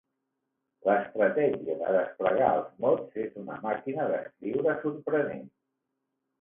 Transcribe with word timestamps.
L'estratègia 0.87 1.75
de 1.81 1.91
desplegar 1.97 2.49
els 2.55 2.73
mots 2.87 3.21
és 3.27 3.37
una 3.45 3.61
màquina 3.69 4.09
d'escriure 4.15 4.77
sorprenent. 4.83 5.49